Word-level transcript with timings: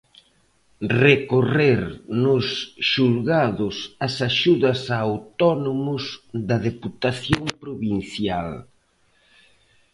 Recorrer 1.07 1.81
nos 2.23 2.45
xulgados 2.91 3.75
as 4.07 4.15
axudas 4.29 4.79
a 4.95 4.97
autónomos 5.11 6.03
da 6.49 6.57
Deputación 6.69 7.43
Provincial. 7.63 8.49